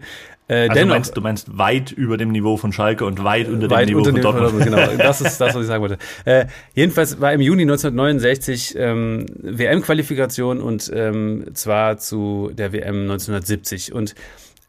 [0.50, 3.50] Äh, also dennoch, du, meinst, du meinst weit über dem Niveau von Schalke und weit
[3.50, 4.64] unter weit dem Niveau unter von Dortmund.
[4.64, 5.98] Genau, das ist das, was ich sagen wollte.
[6.26, 13.94] Äh, jedenfalls war im Juni 1969 ähm, WM-Qualifikation und ähm, zwar zu der WM 1970
[13.94, 14.16] und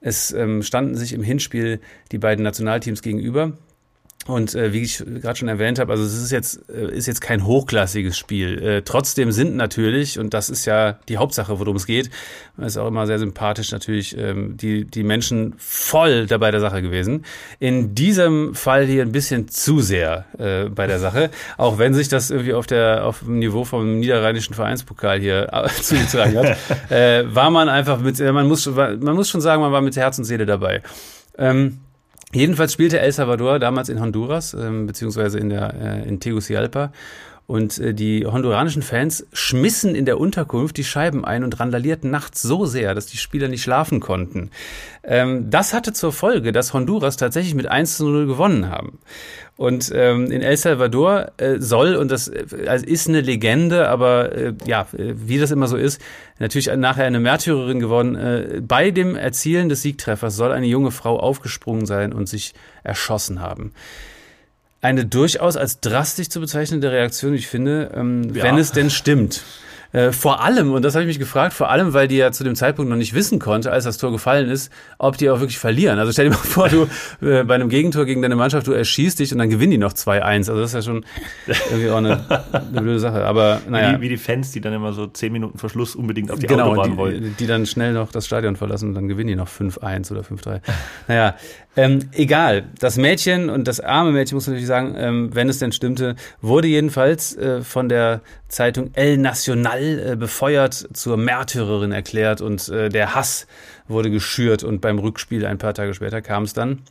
[0.01, 1.81] es ähm, standen sich im Hinspiel
[2.13, 3.53] die beiden Nationalteams gegenüber.
[4.29, 7.23] Und äh, wie ich gerade schon erwähnt habe, also es ist jetzt äh, ist jetzt
[7.23, 8.63] kein hochklassiges Spiel.
[8.63, 12.11] Äh, trotzdem sind natürlich und das ist ja die Hauptsache, worum es geht.
[12.59, 17.25] Ist auch immer sehr sympathisch natürlich ähm, die die Menschen voll dabei der Sache gewesen.
[17.59, 22.09] In diesem Fall hier ein bisschen zu sehr äh, bei der Sache, auch wenn sich
[22.09, 27.25] das irgendwie auf der auf dem Niveau vom niederrheinischen Vereinspokal hier äh, zugetragen hat, äh,
[27.35, 30.25] war man einfach mit man muss man muss schon sagen, man war mit Herz und
[30.25, 30.83] Seele dabei.
[31.39, 31.79] Ähm,
[32.33, 36.93] Jedenfalls spielte El Salvador damals in Honduras, ähm, beziehungsweise in, der, äh, in Tegucigalpa.
[37.49, 42.43] Und äh, die honduranischen Fans schmissen in der Unterkunft die Scheiben ein und randalierten nachts
[42.43, 44.51] so sehr, dass die Spieler nicht schlafen konnten.
[45.03, 48.99] Ähm, das hatte zur Folge, dass Honduras tatsächlich mit 1 zu 0 gewonnen haben.
[49.57, 54.31] Und ähm, in El Salvador äh, soll, und das äh, also ist eine Legende, aber
[54.33, 56.03] äh, ja, wie das immer so ist,
[56.39, 58.15] natürlich nachher eine Märtyrerin geworden.
[58.15, 62.53] Äh, bei dem Erzielen des Siegtreffers soll eine junge Frau aufgesprungen sein und sich
[62.85, 63.73] erschossen haben
[64.81, 68.45] eine durchaus als drastisch zu bezeichnende Reaktion, ich finde, ähm, ja.
[68.45, 69.43] wenn es denn stimmt.
[69.93, 72.45] Äh, vor allem, und das habe ich mich gefragt, vor allem, weil die ja zu
[72.45, 75.59] dem Zeitpunkt noch nicht wissen konnte, als das Tor gefallen ist, ob die auch wirklich
[75.59, 75.99] verlieren.
[75.99, 76.89] Also stell dir mal vor, du
[77.27, 79.95] äh, bei einem Gegentor gegen deine Mannschaft, du erschießt dich und dann gewinnen die noch
[79.95, 80.23] 2-1.
[80.23, 81.07] Also das ist ja schon
[81.71, 82.21] irgendwie auch eine,
[82.53, 83.25] eine blöde Sache.
[83.25, 83.97] Aber naja.
[83.97, 86.47] Wie, wie, die Fans, die dann immer so 10 Minuten vor Schluss unbedingt auf die
[86.47, 87.37] genau, Autobahn die, wollen.
[87.39, 90.61] Die dann schnell noch das Stadion verlassen und dann gewinnen die noch 5-1 oder 5-3.
[91.09, 91.35] Naja,
[91.79, 92.65] ähm, egal.
[92.81, 96.17] Das Mädchen und das arme Mädchen, muss man natürlich sagen, ähm, wenn es denn stimmte,
[96.41, 102.89] wurde jedenfalls äh, von der Zeitung El Nacional äh, befeuert, zur Märtyrerin erklärt und äh,
[102.89, 103.47] der Hass
[103.87, 106.83] wurde geschürt und beim Rückspiel ein paar Tage später kam es dann.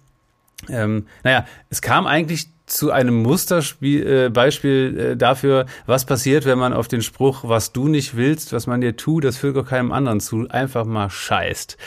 [0.69, 6.73] Ähm, naja, es kam eigentlich zu einem Musterbeispiel äh, äh, dafür, was passiert, wenn man
[6.73, 9.93] auf den Spruch, was du nicht willst, was man dir tut, das fügt auch keinem
[9.93, 11.77] anderen zu, einfach mal scheißt.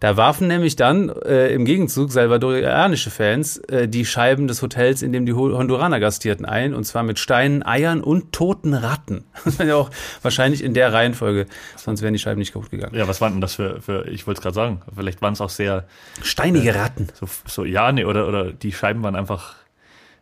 [0.00, 5.12] Da warfen nämlich dann äh, im Gegenzug salvadorianische Fans äh, die Scheiben des Hotels, in
[5.12, 9.24] dem die Honduraner gastierten, ein, und zwar mit Steinen, Eiern und toten Ratten.
[9.50, 9.90] Das ja auch
[10.22, 12.94] wahrscheinlich in der Reihenfolge, sonst wären die Scheiben nicht kaputt gegangen.
[12.94, 15.40] Ja, was waren denn das für, für ich wollte es gerade sagen, vielleicht waren es
[15.40, 15.84] auch sehr...
[16.22, 17.08] Steinige äh, Ratten.
[17.12, 19.59] So, so, ja, nee, oder, oder die Scheiben waren einfach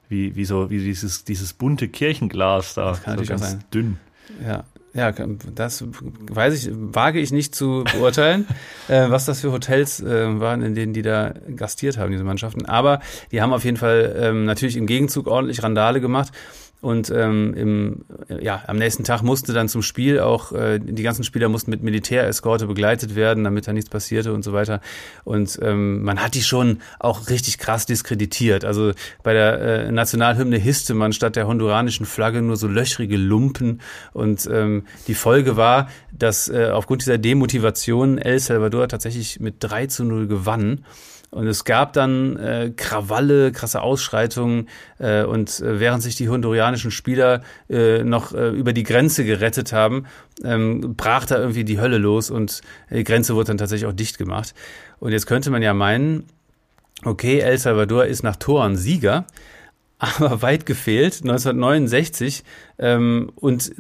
[0.09, 2.91] wie, wie so, wie dieses, dieses bunte Kirchenglas da.
[2.91, 3.65] Das kann so ganz sein.
[3.73, 3.99] dünn.
[4.47, 4.65] Ja.
[4.95, 8.47] Ja, das weiß ich, wage ich nicht zu beurteilen,
[8.89, 12.67] äh, was das für Hotels äh, waren, in denen die da gastiert haben, diese Mannschaften.
[12.67, 16.33] Aber die haben auf jeden Fall ähm, natürlich im Gegenzug ordentlich Randale gemacht.
[16.81, 18.05] Und ähm, im,
[18.41, 21.83] ja, am nächsten Tag musste dann zum Spiel auch, äh, die ganzen Spieler mussten mit
[21.83, 24.81] Militäreskorte begleitet werden, damit da nichts passierte und so weiter.
[25.25, 28.65] Und ähm, man hat die schon auch richtig krass diskreditiert.
[28.65, 28.93] Also
[29.25, 33.81] bei der äh, Nationalhymne hisste man statt der honduranischen Flagge nur so löchrige Lumpen.
[34.13, 39.87] Und ähm, die Folge war, dass äh, aufgrund dieser Demotivation El Salvador tatsächlich mit 3
[39.87, 40.85] zu 0 gewann.
[41.31, 46.91] Und es gab dann äh, Krawalle, krasse Ausschreitungen äh, und äh, während sich die hondurianischen
[46.91, 50.07] Spieler äh, noch äh, über die Grenze gerettet haben,
[50.43, 54.17] ähm, brach da irgendwie die Hölle los und die Grenze wurde dann tatsächlich auch dicht
[54.17, 54.55] gemacht.
[55.01, 56.25] Und jetzt könnte man ja meinen,
[57.05, 59.27] okay, El Salvador ist nach Toren Sieger,
[59.99, 61.23] aber weit gefehlt.
[61.23, 62.45] 1969
[62.79, 63.73] ähm, und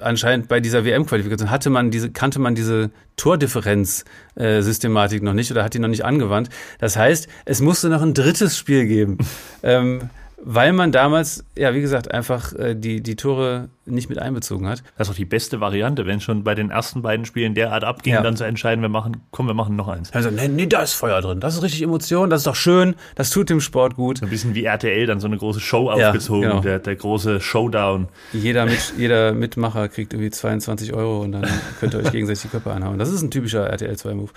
[0.00, 5.64] anscheinend bei dieser WM-Qualifikation hatte man diese, kannte man diese Tordifferenz-Systematik äh, noch nicht oder
[5.64, 6.50] hat die noch nicht angewandt.
[6.78, 9.18] Das heißt, es musste noch ein drittes Spiel geben.
[9.62, 14.68] ähm, weil man damals, ja, wie gesagt, einfach äh, die, die Tore nicht mit einbezogen
[14.68, 14.82] hat.
[14.96, 18.14] Das ist auch die beste Variante, wenn schon bei den ersten beiden Spielen derart abging,
[18.14, 18.22] ja.
[18.22, 20.12] dann zu entscheiden, wir machen, komm, wir machen noch eins.
[20.12, 21.40] Also, nee, nee, da ist Feuer drin.
[21.40, 24.18] Das ist richtig Emotion, das ist doch schön, das tut dem Sport gut.
[24.18, 26.60] So ein bisschen wie RTL dann so eine große Show ja, aufgezogen, genau.
[26.60, 28.08] der, der große Showdown.
[28.32, 31.46] Jeder, mit, jeder Mitmacher kriegt irgendwie 22 Euro und dann
[31.80, 32.98] könnt ihr euch gegenseitig die Köpfe anhauen.
[32.98, 34.30] Das ist ein typischer RTL 2-Move.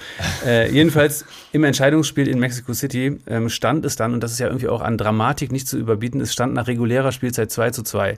[0.45, 4.47] Äh, jedenfalls im Entscheidungsspiel in Mexico City ähm, stand es dann, und das ist ja
[4.47, 8.17] irgendwie auch an Dramatik nicht zu überbieten, es stand nach regulärer Spielzeit 2 zu 2.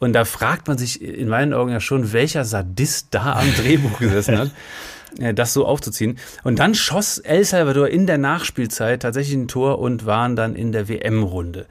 [0.00, 4.00] Und da fragt man sich in meinen Augen ja schon, welcher Sadist da am Drehbuch
[4.00, 4.50] gesessen hat,
[5.20, 6.18] äh, das so aufzuziehen.
[6.42, 10.72] Und dann schoss El Salvador in der Nachspielzeit tatsächlich ein Tor und waren dann in
[10.72, 11.66] der WM-Runde.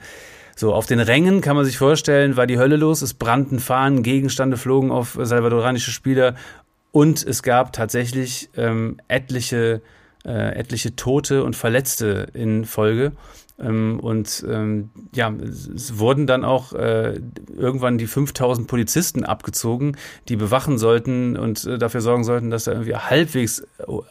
[0.55, 4.03] So, auf den Rängen kann man sich vorstellen, war die Hölle los, es brannten Fahnen,
[4.03, 6.35] Gegenstände flogen auf salvadoranische Spieler
[6.91, 9.81] und es gab tatsächlich ähm, etliche,
[10.25, 13.13] äh, etliche Tote und Verletzte in Folge.
[13.59, 17.19] Ähm, und ähm, ja, es wurden dann auch äh,
[17.55, 22.71] irgendwann die 5000 Polizisten abgezogen, die bewachen sollten und äh, dafür sorgen sollten, dass da
[22.71, 23.63] irgendwie halbwegs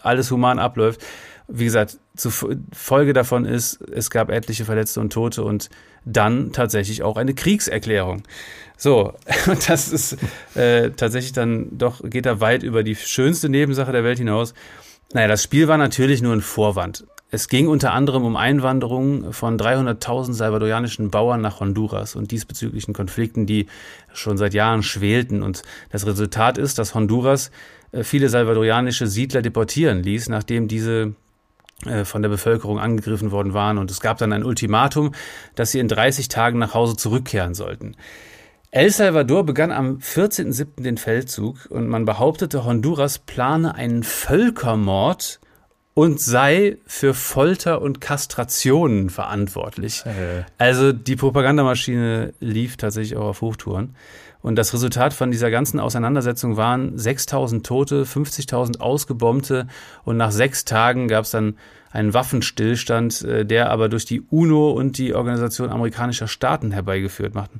[0.02, 1.02] alles human abläuft.
[1.50, 5.70] Wie gesagt, zu Folge davon ist, es gab etliche Verletzte und Tote und
[6.04, 8.22] dann tatsächlich auch eine Kriegserklärung.
[8.76, 9.14] So,
[9.46, 10.18] und das ist
[10.54, 14.52] äh, tatsächlich dann doch, geht da weit über die schönste Nebensache der Welt hinaus.
[15.14, 17.06] Naja, das Spiel war natürlich nur ein Vorwand.
[17.30, 23.44] Es ging unter anderem um Einwanderung von 300.000 salvadorianischen Bauern nach Honduras und diesbezüglichen Konflikten,
[23.44, 23.66] die
[24.14, 25.42] schon seit Jahren schwelten.
[25.42, 27.50] Und das Resultat ist, dass Honduras
[27.92, 31.14] äh, viele salvadorianische Siedler deportieren ließ, nachdem diese
[31.84, 33.76] äh, von der Bevölkerung angegriffen worden waren.
[33.76, 35.12] Und es gab dann ein Ultimatum,
[35.54, 37.94] dass sie in 30 Tagen nach Hause zurückkehren sollten.
[38.70, 40.82] El Salvador begann am 14.07.
[40.82, 45.40] den Feldzug und man behauptete, Honduras plane einen Völkermord
[45.98, 50.06] und sei für Folter und Kastrationen verantwortlich.
[50.06, 50.44] Äh.
[50.56, 53.96] Also die Propagandamaschine lief tatsächlich auch auf Hochtouren.
[54.40, 59.66] Und das Resultat von dieser ganzen Auseinandersetzung waren 6000 Tote, 50.000 Ausgebombte
[60.04, 61.56] und nach sechs Tagen gab es dann
[61.90, 67.58] einen Waffenstillstand, äh, der aber durch die UNO und die Organisation amerikanischer Staaten herbeigeführt machten,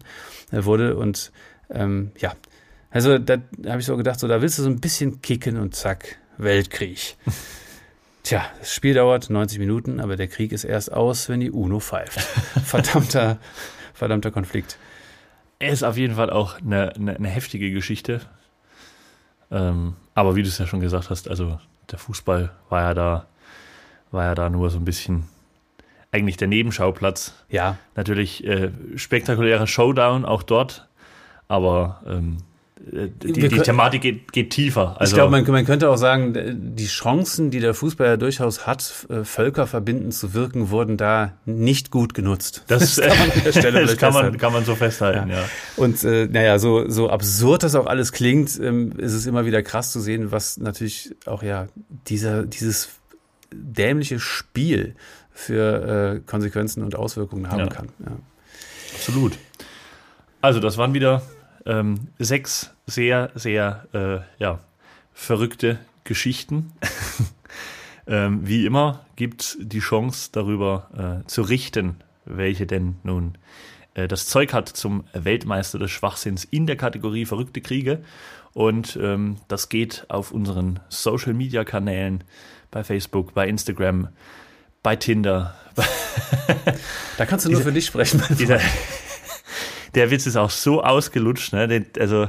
[0.53, 0.95] äh, wurde.
[0.95, 1.33] Und
[1.71, 2.35] ähm, ja,
[2.93, 5.75] also da habe ich so gedacht, so da willst du so ein bisschen kicken und
[5.75, 7.17] zack, Weltkrieg.
[8.29, 11.81] Tja, das Spiel dauert 90 Minuten, aber der Krieg ist erst aus, wenn die UNO
[11.81, 12.21] pfeift.
[12.63, 13.39] Verdammter,
[13.95, 14.77] verdammter Konflikt.
[15.59, 18.21] Er ist auf jeden Fall auch eine, eine, eine heftige Geschichte.
[19.51, 21.59] Ähm, aber wie du es ja schon gesagt hast, also
[21.91, 23.27] der Fußball war ja da,
[24.11, 25.27] war ja da nur so ein bisschen
[26.13, 27.33] eigentlich der Nebenschauplatz.
[27.49, 27.79] Ja.
[27.95, 30.87] Natürlich äh, spektakulärer Showdown auch dort,
[31.49, 32.43] aber ähm,
[32.93, 34.97] äh, die, die Thematik geht, geht tiefer.
[34.99, 36.35] Also, ich glaube, man, man, könnte auch sagen,
[36.77, 41.33] die Chancen, die der Fußball ja durchaus hat, äh, Völker verbinden zu wirken, wurden da
[41.45, 42.65] nicht gut genutzt.
[42.69, 45.41] Das, das kann man an der Stelle das kann man, kann man so festhalten, ja.
[45.41, 45.45] ja.
[45.77, 49.63] Und äh, naja, so, so absurd das auch alles klingt, ähm, ist es immer wieder
[49.63, 51.69] krass zu sehen, was natürlich auch ja
[52.09, 52.91] dieser, dieses
[53.53, 54.95] dämliche Spiel
[55.33, 57.67] für äh, Konsequenzen und Auswirkungen haben ja.
[57.67, 57.89] kann.
[58.01, 58.13] Ja.
[58.95, 59.39] Absolut.
[60.41, 61.23] Also das waren wieder
[61.69, 64.59] ähm, sechs sehr, sehr äh, ja,
[65.13, 66.73] verrückte Geschichten.
[68.07, 73.37] ähm, wie immer gibt es die Chance darüber äh, zu richten, welche denn nun
[73.95, 78.03] äh, das Zeug hat zum Weltmeister des Schwachsinns in der Kategorie verrückte Kriege.
[78.55, 82.25] Und ähm, das geht auf unseren Social-Media-Kanälen
[82.71, 84.09] bei Facebook, bei Instagram,
[84.83, 85.55] bei Tinder.
[87.19, 88.23] da kannst du nur für dich sprechen.
[88.39, 88.59] Dieser,
[89.95, 91.69] der Witz ist auch so ausgelutscht, ne?
[91.69, 92.29] Den, also,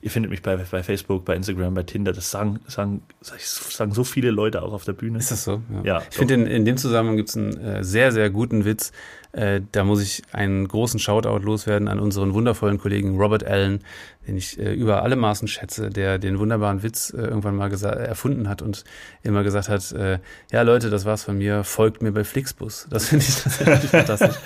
[0.00, 4.04] ihr findet mich bei, bei Facebook, bei Instagram, bei Tinder, das sagen, sagen, sagen so
[4.04, 5.18] viele Leute auch auf der Bühne.
[5.18, 5.62] Ist das so?
[5.82, 5.82] Ja.
[5.82, 8.92] ja ich finde, in, in dem Zusammenhang gibt es einen äh, sehr, sehr guten Witz.
[9.34, 13.80] Äh, da muss ich einen großen Shoutout loswerden an unseren wundervollen Kollegen Robert Allen,
[14.26, 18.48] den ich äh, über alle Maßen schätze, der den wunderbaren Witz äh, irgendwann mal erfunden
[18.48, 18.84] hat und
[19.22, 20.18] immer gesagt hat, äh,
[20.52, 22.86] ja Leute, das war's von mir, folgt mir bei Flixbus.
[22.90, 24.36] Das finde ich tatsächlich fantastisch.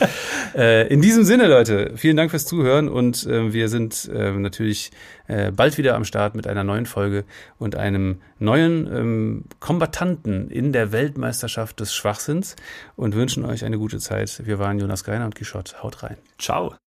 [0.55, 4.90] Äh, in diesem Sinne, Leute, vielen Dank fürs Zuhören und wir sind natürlich
[5.55, 7.24] bald wieder am Start mit einer neuen Folge
[7.59, 12.57] und einem neuen ähm, Kombatanten in der Weltmeisterschaft des Schwachsinns
[12.96, 14.42] und wünschen euch eine gute Zeit.
[14.44, 15.83] Wir waren Jonas Greiner und Quichotte.
[15.83, 16.17] Haut rein.
[16.38, 16.79] Ciao.